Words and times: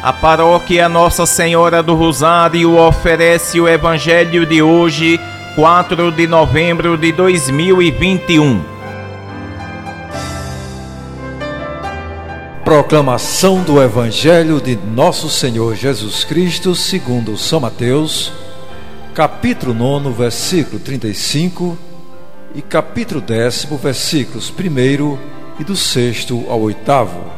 A 0.00 0.12
paróquia 0.12 0.88
Nossa 0.88 1.26
Senhora 1.26 1.82
do 1.82 1.92
Rosário 1.96 2.78
oferece 2.78 3.60
o 3.60 3.66
Evangelho 3.66 4.46
de 4.46 4.62
hoje, 4.62 5.18
4 5.56 6.12
de 6.12 6.24
novembro 6.28 6.96
de 6.96 7.10
2021. 7.10 8.62
Proclamação 12.64 13.60
do 13.64 13.82
Evangelho 13.82 14.60
de 14.60 14.76
Nosso 14.76 15.28
Senhor 15.28 15.74
Jesus 15.74 16.22
Cristo, 16.22 16.76
segundo 16.76 17.36
São 17.36 17.58
Mateus, 17.58 18.32
capítulo 19.12 19.74
9, 19.74 20.10
versículo 20.10 20.78
35 20.78 21.76
e 22.54 22.62
capítulo 22.62 23.20
10, 23.20 23.64
versículos 23.82 24.48
1 24.48 25.18
e 25.58 25.64
do 25.64 25.74
6 25.74 26.28
ao 26.48 26.60
8. 26.60 27.37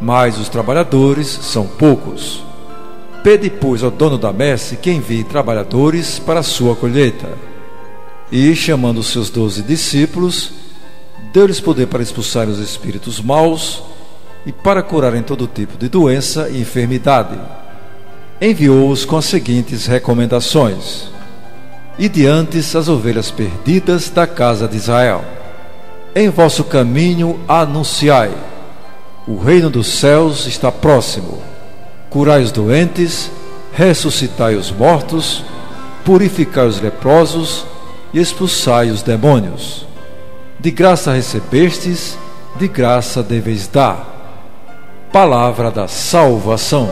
mas 0.00 0.38
os 0.38 0.48
trabalhadores 0.48 1.26
são 1.26 1.66
poucos. 1.66 2.44
Pede, 3.22 3.50
pois, 3.50 3.82
ao 3.82 3.90
dono 3.90 4.16
da 4.16 4.32
messe 4.32 4.76
que 4.76 4.90
envie 4.90 5.24
trabalhadores 5.24 6.18
para 6.18 6.40
a 6.40 6.44
sua 6.44 6.76
colheita. 6.76 7.28
E, 8.30 8.54
chamando 8.54 9.02
seus 9.02 9.30
doze 9.30 9.62
discípulos, 9.62 10.52
deu-lhes 11.32 11.60
poder 11.60 11.86
para 11.86 12.02
expulsarem 12.02 12.52
os 12.52 12.60
espíritos 12.60 13.20
maus 13.20 13.82
e 14.44 14.52
para 14.52 14.82
curarem 14.82 15.22
todo 15.22 15.46
tipo 15.46 15.76
de 15.76 15.88
doença 15.88 16.48
e 16.48 16.60
enfermidade. 16.60 17.38
Enviou-os 18.40 19.04
com 19.04 19.16
as 19.16 19.24
seguintes 19.24 19.86
recomendações: 19.86 21.08
E 21.98 22.08
diante 22.08 22.58
as 22.58 22.88
ovelhas 22.88 23.30
perdidas 23.30 24.10
da 24.10 24.26
casa 24.26 24.68
de 24.68 24.76
Israel. 24.76 25.24
Em 26.14 26.28
vosso 26.28 26.64
caminho 26.64 27.40
anunciai 27.48 28.32
o 29.26 29.36
reino 29.36 29.68
dos 29.68 29.88
céus 29.88 30.46
está 30.46 30.70
próximo. 30.70 31.42
Curai 32.08 32.42
os 32.42 32.52
doentes, 32.52 33.30
ressuscitai 33.72 34.54
os 34.54 34.70
mortos, 34.70 35.44
purificai 36.04 36.66
os 36.66 36.80
leprosos 36.80 37.66
e 38.14 38.20
expulsai 38.20 38.90
os 38.90 39.02
demônios. 39.02 39.84
De 40.60 40.70
graça 40.70 41.12
recebestes, 41.12 42.16
de 42.54 42.68
graça 42.68 43.22
deveis 43.22 43.66
dar. 43.66 44.14
Palavra 45.12 45.70
da 45.70 45.88
salvação. 45.88 46.88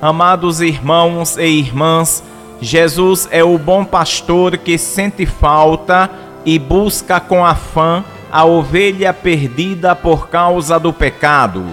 Amados 0.00 0.60
irmãos 0.60 1.36
e 1.36 1.46
irmãs, 1.46 2.24
Jesus 2.62 3.26
é 3.32 3.42
o 3.42 3.58
bom 3.58 3.84
pastor 3.84 4.56
que 4.56 4.78
sente 4.78 5.26
falta 5.26 6.08
e 6.44 6.60
busca 6.60 7.18
com 7.18 7.44
afã 7.44 8.04
a 8.30 8.44
ovelha 8.44 9.12
perdida 9.12 9.96
por 9.96 10.28
causa 10.28 10.78
do 10.78 10.92
pecado. 10.92 11.64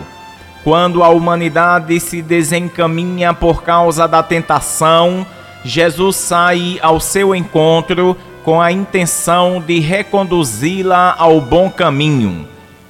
Quando 0.64 1.04
a 1.04 1.10
humanidade 1.10 2.00
se 2.00 2.24
desencaminha 2.24 3.36
por 3.36 3.62
causa 3.62 4.08
da 4.08 4.24
tentação, 4.24 5.28
Jesus 5.64 6.16
sai 6.16 6.80
ao 6.82 7.00
seu 7.00 7.36
encontro 7.36 8.18
com 8.44 8.60
a 8.60 8.72
intenção 8.72 9.62
de 9.62 9.80
reconduzi-la 9.80 11.16
ao 11.20 11.40
bom 11.40 11.70
caminho. 11.70 12.48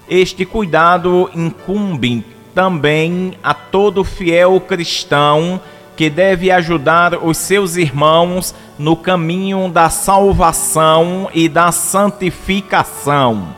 Este 0.08 0.46
cuidado 0.46 1.30
incumbe 1.36 2.24
também 2.56 3.34
a 3.44 3.54
todo 3.54 4.06
fiel 4.06 4.58
cristão 4.62 5.60
que 6.00 6.10
deve 6.10 6.50
ajudar 6.50 7.14
os 7.22 7.38
seus 7.38 7.76
irmãos 7.76 8.56
no 8.78 8.96
caminho 8.96 9.68
da 9.68 9.90
salvação 9.90 11.30
e 11.34 11.50
da 11.50 11.74
santificação. 11.74 13.50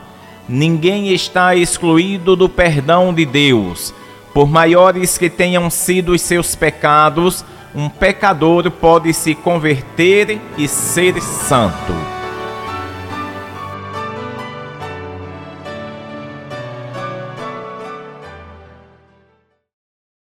Ninguém 0.48 1.12
está 1.12 1.54
excluído 1.54 2.34
do 2.34 2.48
perdão 2.48 3.14
de 3.14 3.24
Deus. 3.24 3.94
Por 4.34 4.50
maiores 4.50 5.16
que 5.16 5.30
tenham 5.30 5.70
sido 5.70 6.10
os 6.10 6.20
seus 6.20 6.56
pecados, 6.56 7.44
um 7.72 7.88
pecador 7.88 8.68
pode 8.72 9.14
se 9.14 9.36
converter 9.36 10.40
e 10.58 10.66
ser 10.66 11.22
santo. 11.22 12.21